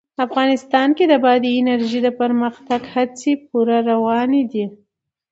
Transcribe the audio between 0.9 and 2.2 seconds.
کې د بادي انرژي د